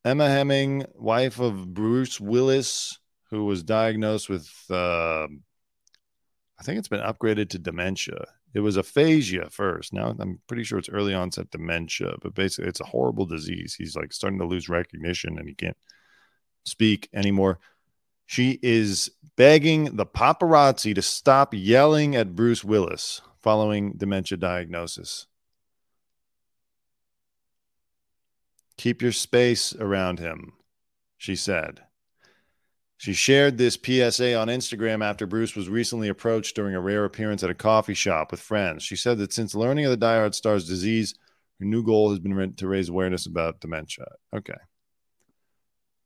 [0.04, 3.00] Emma Heming, wife of Bruce Willis,
[3.30, 5.28] who was diagnosed with, uh,
[6.60, 8.26] I think it's been upgraded to dementia.
[8.54, 9.94] It was aphasia first.
[9.94, 13.76] Now I'm pretty sure it's early onset dementia, but basically it's a horrible disease.
[13.76, 15.78] He's like starting to lose recognition and he can't
[16.66, 17.60] speak anymore.
[18.26, 25.28] She is begging the paparazzi to stop yelling at Bruce Willis following dementia diagnosis.
[28.78, 30.54] Keep your space around him,
[31.18, 31.82] she said.
[32.98, 37.44] She shared this PSA on Instagram after Bruce was recently approached during a rare appearance
[37.44, 38.82] at a coffee shop with friends.
[38.82, 41.14] She said that since learning of the Die Hard star's disease,
[41.60, 44.06] her new goal has been to raise awareness about dementia.
[44.34, 44.54] Okay.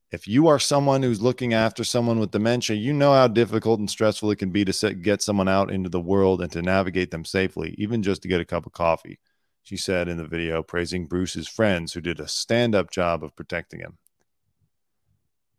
[0.10, 3.90] If you are someone who's looking after someone with dementia, you know how difficult and
[3.90, 7.12] stressful it can be to set, get someone out into the world and to navigate
[7.12, 9.20] them safely, even just to get a cup of coffee,
[9.64, 13.36] she said in the video, praising Bruce's friends who did a stand up job of
[13.36, 13.98] protecting him.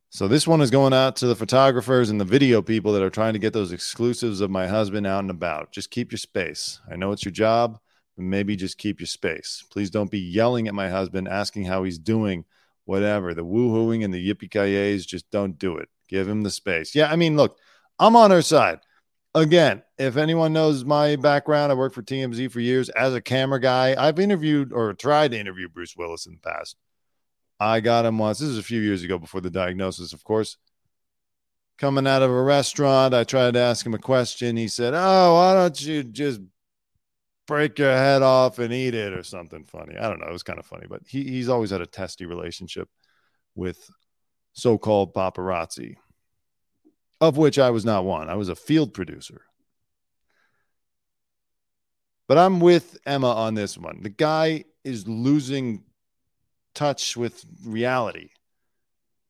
[0.09, 3.11] So this one is going out to the photographers and the video people that are
[3.11, 5.73] trying to get those exclusives of my husband out and about.
[5.73, 6.81] Just keep your space.
[6.91, 7.79] I know it's your job,
[8.17, 9.63] but maybe just keep your space.
[9.71, 12.47] Please don't be yelling at my husband, asking how he's doing,
[12.89, 13.35] whatever.
[13.35, 15.91] The woohooing and the yippee ki just don't do it.
[16.09, 16.95] Give him the space.
[16.95, 17.59] Yeah, I mean, look,
[17.99, 18.79] I'm on her side.
[19.35, 23.61] Again, if anyone knows my background, I worked for TMZ for years as a camera
[23.61, 23.95] guy.
[23.97, 26.77] I've interviewed or tried to interview Bruce Willis in the past.
[27.61, 28.39] I got him once.
[28.39, 30.57] This is a few years ago before the diagnosis, of course.
[31.77, 34.57] Coming out of a restaurant, I tried to ask him a question.
[34.57, 36.41] He said, Oh, why don't you just
[37.49, 39.97] break your head off and eat it or something funny?
[39.97, 40.29] I don't know.
[40.29, 42.89] It was kind of funny, but he, he's always had a testy relationship
[43.57, 43.91] with
[44.53, 45.97] so called paparazzi,
[47.21, 48.29] of which I was not one.
[48.29, 49.43] I was a field producer.
[52.29, 54.03] But I'm with Emma on this one.
[54.03, 55.85] The guy is losing
[56.75, 58.29] touch with reality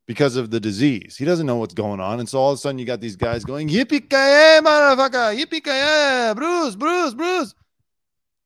[0.08, 1.16] because of the disease.
[1.16, 2.18] He doesn't know what's going on.
[2.18, 5.62] And so all of a sudden you got these guys going, Yippee ki motherfucker, yippee
[5.62, 7.54] ki Bruce, Bruce, Bruce.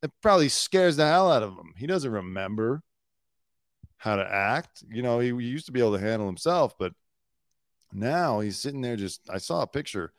[0.03, 1.75] It probably scares the hell out of him.
[1.77, 2.83] He doesn't remember
[3.97, 4.83] how to act.
[4.91, 6.93] You know, he, he used to be able to handle himself, but
[7.93, 10.13] now he's sitting there just I saw a picture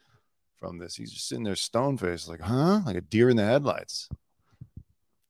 [0.56, 0.96] from this.
[0.96, 2.82] He's just sitting there stone faced, like, huh?
[2.86, 4.08] Like a deer in the headlights.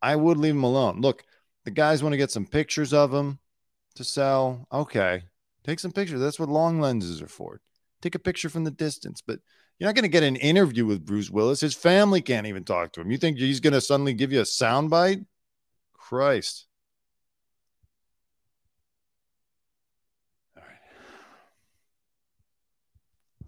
[0.02, 1.02] I would leave him alone.
[1.02, 1.24] Look,
[1.64, 3.40] the guys want to get some pictures of him
[3.96, 4.68] to sell.
[4.72, 5.24] Okay.
[5.64, 6.20] Take some pictures.
[6.20, 7.62] That's what long lenses are for.
[8.02, 9.40] Take a picture from the distance, but
[9.84, 11.60] you're not going to get an interview with Bruce Willis.
[11.60, 13.12] His family can't even talk to him.
[13.12, 15.26] You think he's going to suddenly give you a soundbite?
[15.92, 16.68] Christ.
[20.56, 20.78] All right.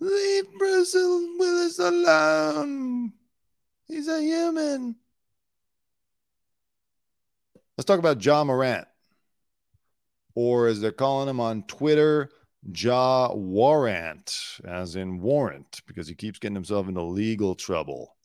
[0.01, 3.13] Leave Bruce Willis alone.
[3.87, 4.97] He's a human.
[7.77, 8.89] Let's talk about Ja Morant,
[10.33, 12.29] or as they're calling him on Twitter,
[12.73, 18.15] Ja Warrant, as in warrant, because he keeps getting himself into legal trouble.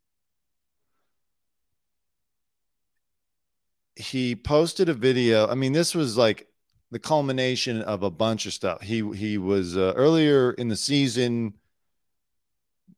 [3.96, 5.46] He posted a video.
[5.46, 6.48] I mean, this was like
[6.90, 8.80] the culmination of a bunch of stuff.
[8.80, 11.54] He he was uh, earlier in the season.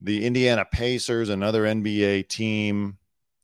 [0.00, 2.98] The Indiana Pacers, another NBA team,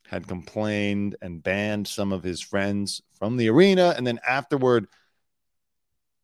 [0.08, 3.94] had complained and banned some of his friends from the arena.
[3.96, 4.88] And then afterward,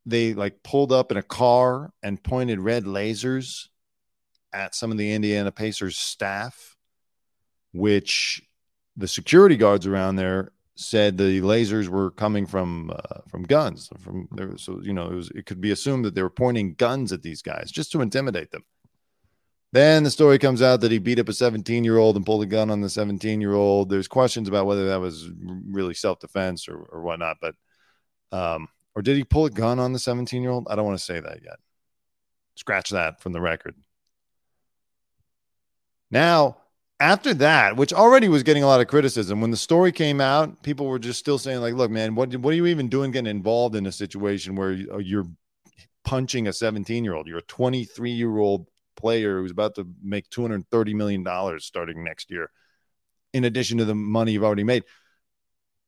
[0.07, 3.69] they like pulled up in a car and pointed red lasers
[4.53, 6.77] at some of the Indiana Pacers staff,
[7.73, 8.43] which
[8.97, 14.27] the security guards around there said the lasers were coming from uh, from guns from
[14.33, 17.13] there so you know it was it could be assumed that they were pointing guns
[17.13, 18.65] at these guys just to intimidate them
[19.75, 22.45] then the story comes out that he beat up a 17 year old and pulled
[22.45, 23.91] a gun on the 17 year old.
[23.91, 25.29] There's questions about whether that was
[25.69, 27.57] really self defense or, or whatnot, but,
[28.31, 30.67] um, or did he pull a gun on the 17 year old?
[30.69, 31.59] I don't want to say that yet.
[32.57, 33.75] Scratch that from the record.
[36.11, 36.59] Now,
[37.01, 40.63] after that, which already was getting a lot of criticism, when the story came out,
[40.63, 43.31] people were just still saying, like, look, man, what, what are you even doing getting
[43.31, 45.27] involved in a situation where uh, you're
[46.05, 47.27] punching a 17 year old?
[47.27, 52.51] You're a 23 year old player who's about to make $230 million starting next year,
[53.33, 54.85] in addition to the money you've already made.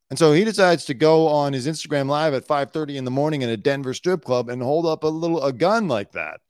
[0.08, 3.42] And so he decides to go on his Instagram live at 5:30 in the morning
[3.42, 6.40] in a Denver strip club and hold up a little a gun like that.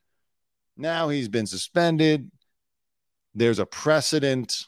[0.77, 2.31] Now he's been suspended.
[3.35, 4.67] There's a precedent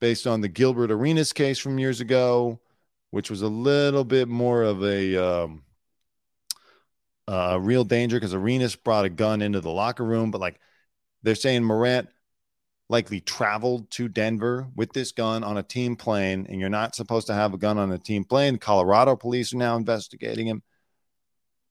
[0.00, 2.60] based on the Gilbert Arenas case from years ago,
[3.10, 5.62] which was a little bit more of a um,
[7.28, 10.58] uh, real danger because Arenas brought a gun into the locker room, but like
[11.22, 12.08] they're saying Morant
[12.90, 17.28] likely traveled to Denver with this gun on a team plane, and you're not supposed
[17.28, 18.58] to have a gun on a team plane.
[18.58, 20.62] Colorado police are now investigating him,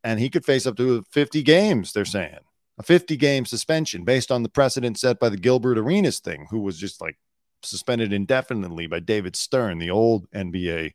[0.01, 2.39] and he could face up to 50 games, they're saying.
[2.77, 6.62] A 50 game suspension based on the precedent set by the Gilbert Arenas thing, who
[6.62, 7.17] was just like
[7.62, 10.93] suspended indefinitely by David Stern, the old NBA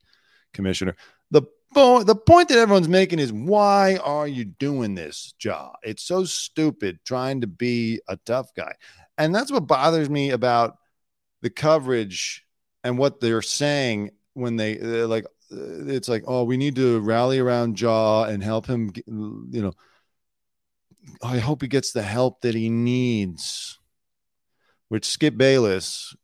[0.54, 0.96] commissioner.
[1.30, 1.42] The
[1.74, 5.74] the point that everyone's making is why are you doing this job?
[5.82, 8.74] It's so stupid trying to be a tough guy.
[9.16, 10.77] And that's what bothers me about
[11.42, 12.44] the coverage
[12.83, 17.00] and what they're saying when they uh, like uh, it's like oh we need to
[17.00, 19.72] rally around Ja and help him you know
[21.22, 23.79] I hope he gets the help that he needs
[24.88, 26.16] which Skip Bayless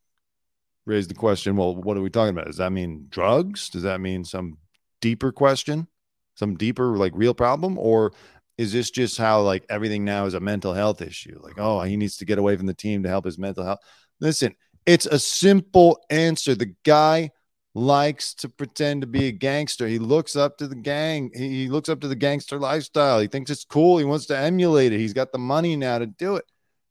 [0.86, 4.00] raised the question well what are we talking about does that mean drugs does that
[4.00, 4.56] mean some
[5.00, 5.88] deeper question,
[6.34, 7.78] some deeper, like real problem?
[7.78, 8.12] Or
[8.60, 11.40] is this just how like everything now is a mental health issue?
[11.42, 13.78] Like, oh, he needs to get away from the team to help his mental health.
[14.20, 16.54] Listen, it's a simple answer.
[16.54, 17.30] The guy
[17.74, 19.88] likes to pretend to be a gangster.
[19.88, 21.30] He looks up to the gang.
[21.34, 23.18] He looks up to the gangster lifestyle.
[23.18, 23.96] He thinks it's cool.
[23.96, 25.00] He wants to emulate it.
[25.00, 26.44] He's got the money now to do it.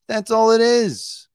[0.08, 1.28] That's all it is.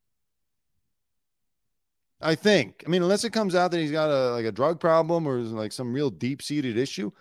[2.20, 2.82] I think.
[2.84, 5.38] I mean, unless it comes out that he's got a like a drug problem or
[5.38, 7.12] like some real deep seated issue,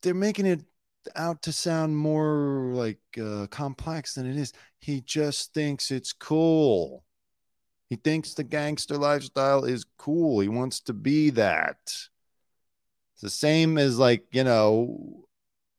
[0.00, 0.62] they're making it
[1.16, 4.52] out to sound more like uh, complex than it is.
[4.78, 7.04] He just thinks it's cool.
[7.88, 10.40] He thinks the gangster lifestyle is cool.
[10.40, 11.78] He wants to be that.
[11.84, 15.24] It's the same as like you know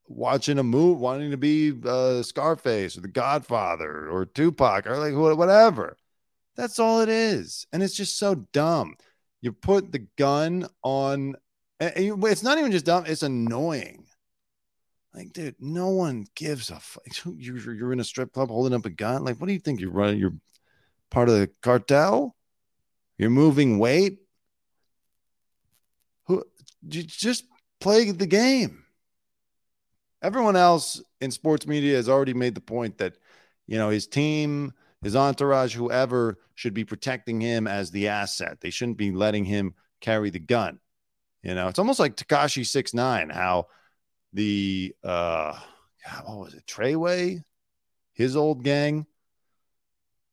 [0.07, 5.38] watching a movie, wanting to be uh, Scarface or The Godfather or Tupac or like
[5.38, 5.97] whatever.
[6.55, 8.95] That's all it is, and it's just so dumb.
[9.39, 11.36] You put the gun on.
[11.79, 14.05] and It's not even just dumb; it's annoying.
[15.13, 17.04] Like, dude, no one gives a fuck.
[17.38, 19.26] You're, you're in a strip club holding up a gun.
[19.26, 20.19] Like, what do you think you're running?
[20.19, 20.36] You're
[21.10, 22.36] part of the cartel.
[23.17, 24.19] You're moving weight.
[26.26, 26.43] Who?
[26.88, 27.45] Just
[27.80, 28.86] play the game.
[30.24, 33.15] Everyone else in sports media has already made the point that,
[33.67, 34.71] you know, his team,
[35.04, 38.62] his entourage, whoever should be protecting him as the asset.
[38.62, 40.80] They shouldn't be letting him carry the gun.
[41.43, 43.30] You know, it's almost like Tekashi Six Nine.
[43.30, 43.67] How
[44.34, 45.58] the uh,
[46.26, 47.44] what was it, Treyway,
[48.13, 49.06] his old gang.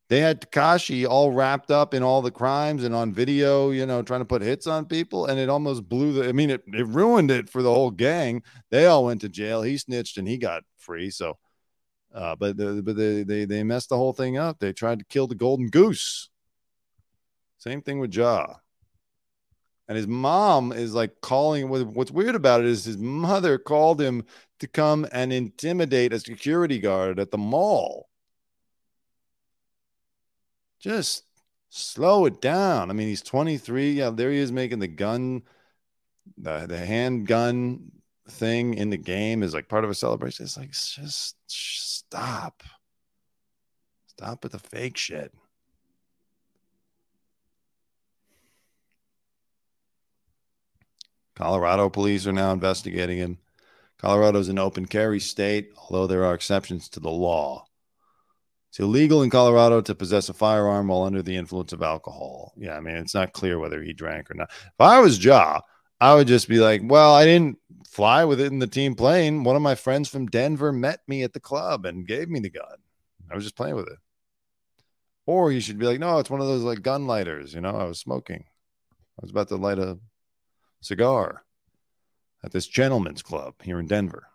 [0.09, 4.01] They had Tekashi all wrapped up in all the crimes and on video, you know,
[4.01, 6.29] trying to put hits on people, and it almost blew the.
[6.29, 8.43] I mean, it, it ruined it for the whole gang.
[8.71, 9.61] They all went to jail.
[9.61, 11.11] He snitched and he got free.
[11.11, 11.37] So,
[12.15, 14.59] uh, but the, but they, they they messed the whole thing up.
[14.59, 16.31] They tried to kill the golden goose.
[17.59, 18.55] Same thing with Ja.
[19.89, 21.69] And his mom is like calling.
[21.69, 24.25] What's weird about it is his mother called him
[24.61, 28.11] to come and intimidate a security guard at the mall.
[30.79, 31.25] Just
[31.71, 32.91] slow it down.
[32.91, 33.93] I mean, he's 23.
[33.93, 35.43] Yeah, there he is making the gun,
[36.37, 37.91] the, the handgun
[38.29, 40.45] thing in the game is like part of a celebration.
[40.45, 42.63] It's like, just, just stop.
[44.07, 45.33] Stop with the fake shit.
[51.39, 53.39] Colorado police are now investigating him.
[53.99, 57.65] Colorado is an open carry state, although there are exceptions to the law.
[58.71, 62.55] It's illegal in Colorado to possess a firearm while under the influence of alcohol.
[62.57, 64.51] Yeah, I mean, it's not clear whether he drank or not.
[64.51, 65.61] If I was Ja,
[66.01, 69.45] I would just be like, well, I didn't fly with it in the team plane.
[69.45, 72.51] One of my friends from Denver met me at the club and gave me the
[72.51, 72.79] gun.
[73.31, 73.99] I was just playing with it.
[75.25, 77.55] Or you should be like, no, it's one of those like gun lighters.
[77.55, 78.45] You know, I was smoking.
[78.91, 79.99] I was about to light a
[80.81, 81.45] cigar
[82.43, 84.29] at this gentleman's club here in Denver.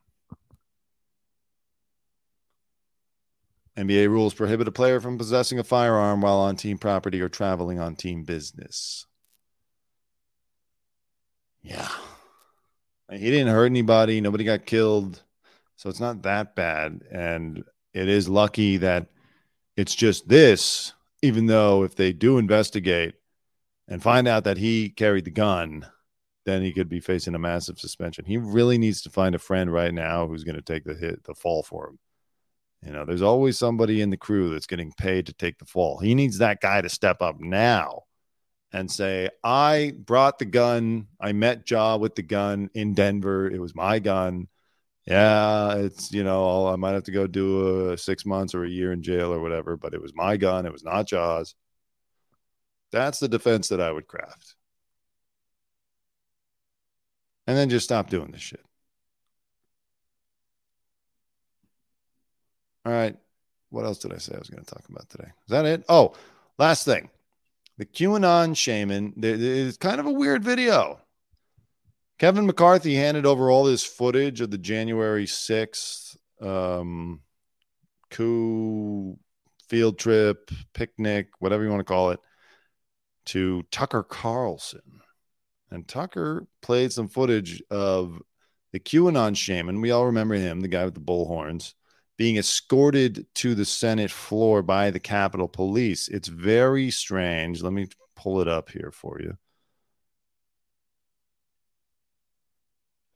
[3.77, 7.79] NBA rules prohibit a player from possessing a firearm while on team property or traveling
[7.79, 9.07] on team business.
[11.63, 11.89] Yeah.
[13.11, 14.21] He didn't hurt anybody.
[14.21, 15.23] Nobody got killed.
[15.75, 17.01] So it's not that bad.
[17.11, 19.07] And it is lucky that
[19.75, 23.15] it's just this, even though if they do investigate
[23.87, 25.87] and find out that he carried the gun,
[26.45, 28.25] then he could be facing a massive suspension.
[28.25, 31.23] He really needs to find a friend right now who's going to take the hit,
[31.23, 31.99] the fall for him.
[32.85, 35.99] You know, there's always somebody in the crew that's getting paid to take the fall.
[35.99, 38.01] He needs that guy to step up now
[38.73, 41.07] and say, I brought the gun.
[41.19, 43.49] I met Ja with the gun in Denver.
[43.49, 44.47] It was my gun.
[45.05, 48.69] Yeah, it's, you know, I might have to go do a six months or a
[48.69, 50.65] year in jail or whatever, but it was my gun.
[50.65, 51.55] It was not Ja's.
[52.91, 54.55] That's the defense that I would craft.
[57.45, 58.63] And then just stop doing this shit.
[62.85, 63.15] All right.
[63.69, 65.29] What else did I say I was going to talk about today?
[65.45, 65.83] Is that it?
[65.89, 66.13] Oh,
[66.57, 67.09] last thing.
[67.77, 69.13] The QAnon shaman.
[69.17, 70.99] It's kind of a weird video.
[72.19, 77.21] Kevin McCarthy handed over all this footage of the January 6th um,
[78.11, 79.17] coup,
[79.67, 82.19] field trip, picnic, whatever you want to call it,
[83.25, 85.01] to Tucker Carlson.
[85.73, 88.21] And Tucker played some footage of
[88.71, 89.81] the QAnon shaman.
[89.81, 91.73] We all remember him, the guy with the bullhorns,
[92.15, 96.09] being escorted to the Senate floor by the Capitol Police.
[96.09, 97.63] It's very strange.
[97.63, 99.35] Let me pull it up here for you.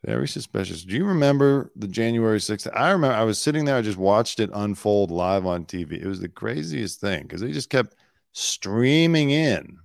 [0.03, 0.83] Very suspicious.
[0.83, 2.67] Do you remember the January 6th?
[2.73, 6.01] I remember I was sitting there, I just watched it unfold live on TV.
[6.01, 7.95] It was the craziest thing because they just kept
[8.31, 9.77] streaming in.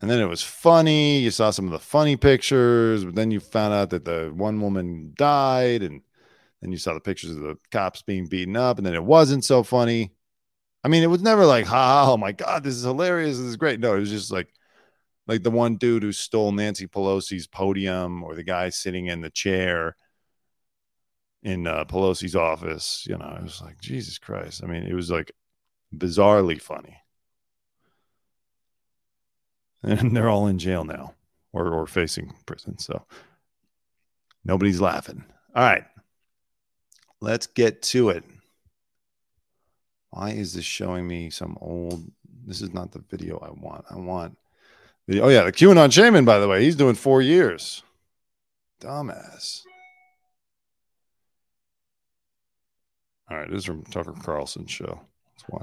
[0.00, 1.20] And then it was funny.
[1.20, 4.60] You saw some of the funny pictures, but then you found out that the one
[4.60, 6.02] woman died, and
[6.60, 9.44] then you saw the pictures of the cops being beaten up, and then it wasn't
[9.44, 10.12] so funny.
[10.84, 13.38] I mean, it was never like, ha, oh my God, this is hilarious.
[13.38, 13.80] This is great.
[13.80, 14.48] No, it was just like,
[15.26, 19.30] like the one dude who stole Nancy Pelosi's podium, or the guy sitting in the
[19.30, 19.96] chair
[21.42, 23.04] in uh, Pelosi's office.
[23.08, 24.62] You know, it was like Jesus Christ.
[24.62, 25.32] I mean, it was like
[25.94, 26.98] bizarrely funny,
[29.86, 31.14] and they're all in jail now,
[31.52, 32.78] or or facing prison.
[32.78, 33.04] So
[34.44, 35.24] nobody's laughing.
[35.54, 35.84] All right,
[37.20, 38.24] let's get to it.
[40.10, 42.10] Why is this showing me some old?
[42.46, 43.84] This is not the video I want.
[43.90, 44.36] I want
[45.06, 46.24] the oh yeah, the QAnon shaman.
[46.24, 47.82] By the way, he's doing four years.
[48.80, 49.62] Dumbass.
[53.28, 55.00] All right, this is from Tucker Carlson show.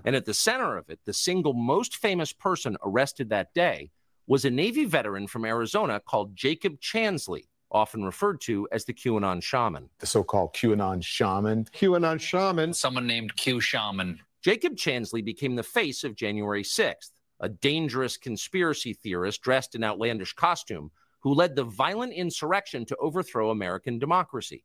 [0.06, 3.92] And at the center of it, the single most famous person arrested that day
[4.28, 9.42] was a Navy veteran from Arizona called Jacob Chansley, often referred to as the QAnon
[9.42, 9.90] shaman.
[10.00, 11.66] the so-called QAnon shaman.
[11.66, 12.74] QAnon shaman.
[12.74, 14.20] someone named Q Shaman.
[14.42, 20.34] Jacob Chansley became the face of January 6th, a dangerous conspiracy theorist dressed in outlandish
[20.34, 24.64] costume who led the violent insurrection to overthrow American democracy.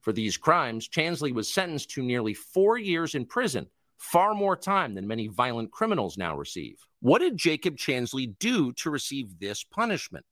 [0.00, 3.66] For these crimes, Chansley was sentenced to nearly four years in prison,
[3.96, 6.76] far more time than many violent criminals now receive.
[7.00, 10.24] What did Jacob Chansley do to receive this punishment?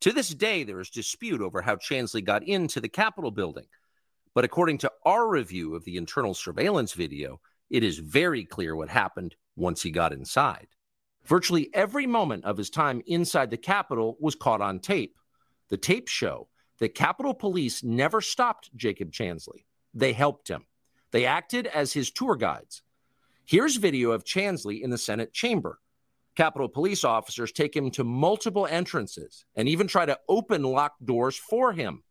[0.00, 3.66] To this day, there is dispute over how Chansley got into the Capitol building.
[4.34, 7.40] But according to our review of the internal surveillance video,
[7.70, 10.68] it is very clear what happened once he got inside.
[11.24, 15.16] Virtually every moment of his time inside the Capitol was caught on tape.
[15.68, 16.48] The tapes show
[16.80, 19.66] that Capitol Police never stopped Jacob Chansley.
[19.94, 20.64] They helped him.
[21.12, 22.82] They acted as his tour guides.
[23.44, 25.78] Here's video of Chansley in the Senate chamber.
[26.34, 31.36] Capitol Police officers take him to multiple entrances and even try to open locked doors
[31.36, 32.02] for him.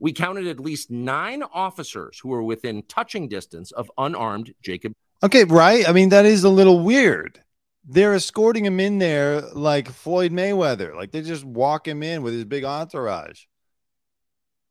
[0.00, 5.44] We counted at least nine officers who were within touching distance of unarmed Jacob Okay,
[5.44, 5.88] right.
[5.88, 7.40] I mean, that is a little weird.
[7.84, 10.96] They're escorting him in there like Floyd Mayweather.
[10.96, 13.44] Like they just walk him in with his big entourage.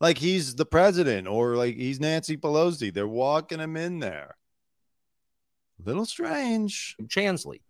[0.02, 2.92] Like he's the president or like he's Nancy Pelosi.
[2.92, 4.36] They're walking him in there.
[5.80, 6.96] A Little strange.
[7.04, 7.62] Chansley.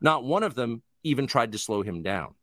[0.00, 2.34] Not one of them even tried to slow him down.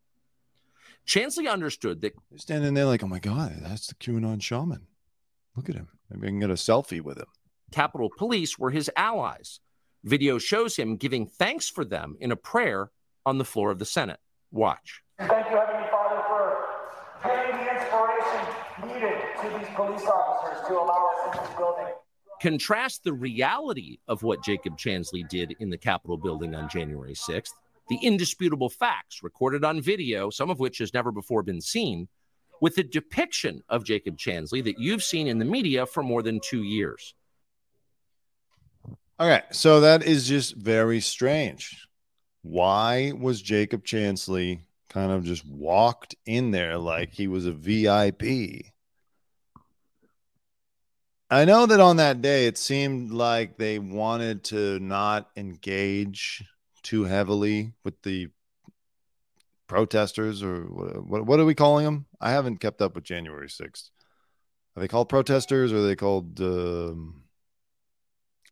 [1.07, 4.87] Chansley understood that They're standing there like, oh my God, that's the QAnon shaman.
[5.55, 5.87] Look at him.
[6.09, 7.25] Maybe I can get a selfie with him.
[7.71, 9.61] Capitol Police were his allies.
[10.03, 12.91] Video shows him giving thanks for them in a prayer
[13.25, 14.19] on the floor of the Senate.
[14.51, 15.01] Watch.
[15.17, 16.67] Thank you, Heavenly Father, for
[17.23, 21.93] giving the inspiration needed to these police officers to allow us into this building.
[22.41, 27.51] Contrast the reality of what Jacob Chansley did in the Capitol building on January 6th,
[27.89, 32.07] the indisputable facts recorded on video, some of which has never before been seen,
[32.61, 36.39] with the depiction of Jacob Chansley that you've seen in the media for more than
[36.43, 37.13] two years.
[39.19, 41.87] Okay, so that is just very strange.
[42.41, 48.71] Why was Jacob Chansley kind of just walked in there like he was a VIP?
[51.29, 56.43] I know that on that day it seemed like they wanted to not engage
[56.81, 58.29] too heavily with the
[59.67, 62.07] protesters or what, what, are we calling them?
[62.19, 63.89] I haven't kept up with January 6th.
[64.75, 67.23] Are they called protesters or are they called um,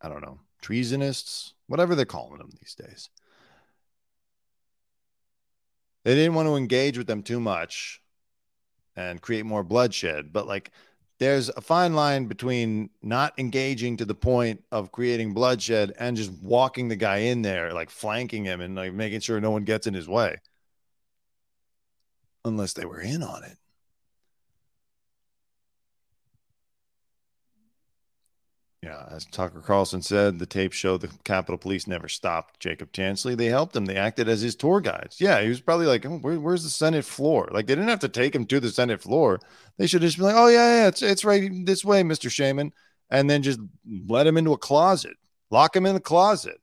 [0.01, 3.09] I don't know, treasonists, whatever they're calling them these days.
[6.03, 8.01] They didn't want to engage with them too much
[8.95, 10.71] and create more bloodshed, but like
[11.19, 16.31] there's a fine line between not engaging to the point of creating bloodshed and just
[16.41, 19.87] walking the guy in there, like flanking him and like making sure no one gets
[19.87, 20.37] in his way.
[22.45, 23.57] Unless they were in on it.
[28.87, 33.35] Yeah, as Tucker Carlson said, the tape showed the Capitol Police never stopped Jacob Chansley.
[33.35, 33.85] They helped him.
[33.85, 35.19] They acted as his tour guides.
[35.19, 37.99] Yeah, he was probably like, oh, where, "Where's the Senate floor?" Like they didn't have
[37.99, 39.41] to take him to the Senate floor.
[39.75, 42.71] They should just be like, "Oh yeah, yeah, it's it's right this way, Mister Shaman,"
[43.09, 43.59] and then just
[44.07, 45.17] let him into a closet,
[45.51, 46.61] lock him in the closet.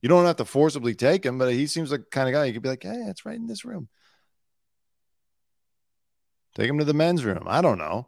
[0.00, 2.46] You don't have to forcibly take him, but he seems like the kind of guy
[2.46, 3.88] you could be like, "Hey, it's right in this room."
[6.54, 7.44] Take him to the men's room.
[7.46, 8.06] I don't know.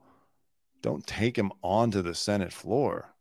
[0.84, 3.14] Don't take him onto the Senate floor.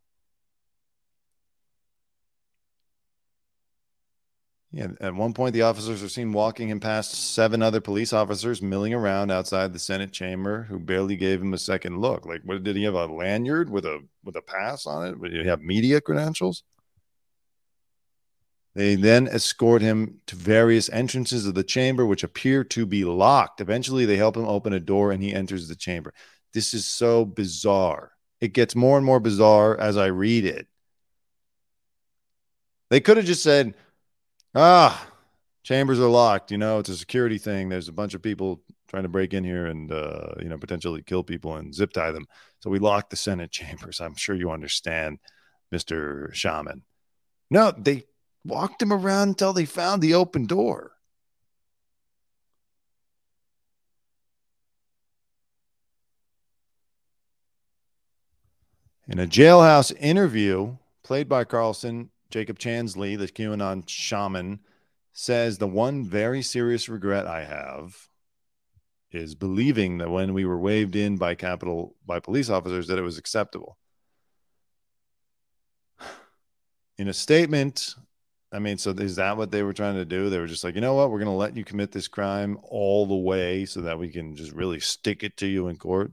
[4.70, 8.60] Yeah, at one point, the officers are seen walking him past seven other police officers
[8.60, 12.26] milling around outside the Senate chamber, who barely gave him a second look.
[12.26, 15.22] Like, what did he have a lanyard with a with a pass on it?
[15.22, 16.64] Did he have media credentials?
[18.74, 23.62] They then escort him to various entrances of the chamber, which appear to be locked.
[23.62, 26.12] Eventually, they help him open a door, and he enters the chamber.
[26.54, 28.12] This is so bizarre.
[28.40, 30.66] It gets more and more bizarre as I read it.
[32.90, 33.74] They could have just said,
[34.54, 35.06] ah,
[35.64, 36.52] chambers are locked.
[36.52, 37.68] You know, it's a security thing.
[37.68, 41.02] There's a bunch of people trying to break in here and uh, you know potentially
[41.02, 42.26] kill people and zip tie them.
[42.60, 44.00] So we locked the Senate chambers.
[44.00, 45.18] I'm sure you understand,
[45.72, 46.82] Mister Shaman.
[47.50, 48.04] No, they
[48.44, 50.92] walked him around until they found the open door.
[59.06, 64.60] In a jailhouse interview played by Carlson, Jacob Chansley, the QAnon shaman,
[65.12, 68.08] says the one very serious regret I have
[69.12, 73.02] is believing that when we were waved in by Capitol by police officers that it
[73.02, 73.76] was acceptable.
[76.96, 77.94] In a statement,
[78.52, 80.30] I mean, so is that what they were trying to do?
[80.30, 82.58] They were just like, you know what, we're going to let you commit this crime
[82.62, 86.10] all the way so that we can just really stick it to you in court.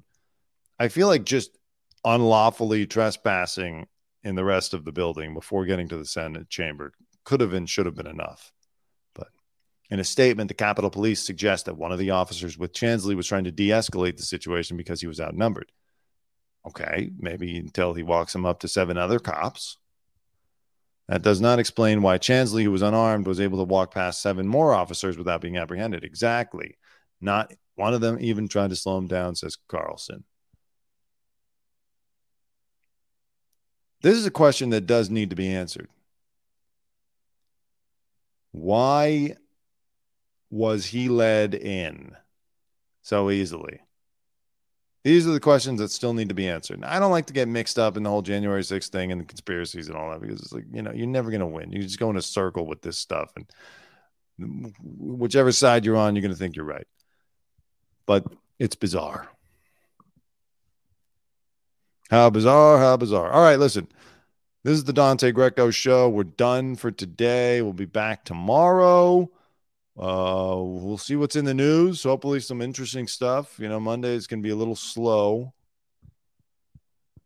[0.77, 1.57] I feel like just
[2.03, 3.87] unlawfully trespassing
[4.23, 6.93] in the rest of the building before getting to the Senate chamber
[7.23, 8.51] could have and should have been enough.
[9.13, 9.29] But
[9.89, 13.27] in a statement, the Capitol Police suggest that one of the officers with Chansley was
[13.27, 15.71] trying to de escalate the situation because he was outnumbered.
[16.67, 19.77] Okay, maybe until he walks him up to seven other cops.
[21.07, 24.47] That does not explain why Chansley, who was unarmed, was able to walk past seven
[24.47, 26.03] more officers without being apprehended.
[26.03, 26.77] Exactly.
[27.19, 30.23] Not one of them even tried to slow him down, says Carlson.
[34.01, 35.87] This is a question that does need to be answered.
[38.51, 39.35] Why
[40.49, 42.15] was he led in
[43.01, 43.81] so easily?
[45.03, 46.81] These are the questions that still need to be answered.
[46.81, 49.19] Now, I don't like to get mixed up in the whole January 6th thing and
[49.21, 51.71] the conspiracies and all that because it's like, you know, you're never going to win.
[51.71, 53.31] You just go in a circle with this stuff.
[54.37, 56.87] And whichever side you're on, you're going to think you're right.
[58.05, 58.25] But
[58.59, 59.27] it's bizarre.
[62.11, 63.31] How bizarre, how bizarre.
[63.31, 63.87] All right, listen.
[64.65, 66.09] This is the Dante Greco show.
[66.09, 67.61] We're done for today.
[67.61, 69.31] We'll be back tomorrow.
[69.97, 72.03] Uh, we'll see what's in the news.
[72.03, 73.57] Hopefully, some interesting stuff.
[73.59, 75.53] You know, Monday is going to be a little slow,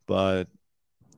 [0.06, 0.50] but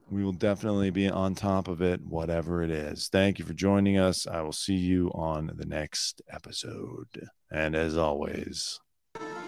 [0.09, 3.09] we will definitely be on top of it, whatever it is.
[3.09, 4.26] Thank you for joining us.
[4.26, 7.30] I will see you on the next episode.
[7.51, 8.80] And as always,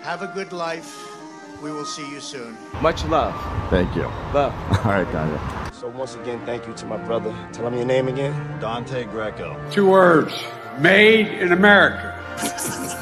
[0.01, 1.18] have a good life.
[1.61, 2.57] We will see you soon.
[2.81, 3.35] Much love.
[3.69, 4.03] Thank you.
[4.33, 4.53] Love.
[4.85, 5.39] All right, Daniel.
[5.73, 7.35] So once again, thank you to my brother.
[7.51, 8.33] Tell him your name again.
[8.59, 9.57] Dante Greco.
[9.71, 10.33] Two words
[10.79, 12.15] made in America.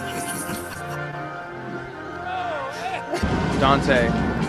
[3.59, 4.03] Dante,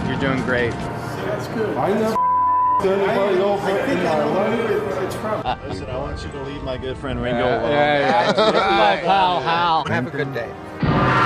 [0.09, 0.70] you're doing great.
[0.72, 1.76] That's good.
[1.76, 2.16] I never
[2.82, 5.02] anybody over in my life.
[5.04, 5.42] It's from.
[5.68, 7.70] Listen, I want you to leave my good friend Ringo Yeah, alone.
[7.72, 8.42] yeah, yeah.
[8.42, 9.84] Love, Hal, Hal.
[9.86, 11.18] Have a good day.